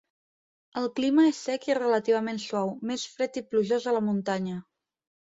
El 0.81 0.89
clima 0.99 1.25
és 1.33 1.43
sec 1.49 1.69
i 1.71 1.77
relativament 1.79 2.41
suau, 2.47 2.75
més 2.95 3.07
fred 3.15 3.41
i 3.45 3.47
plujós 3.53 3.89
a 3.95 3.99
la 4.01 4.07
muntanya. 4.11 4.61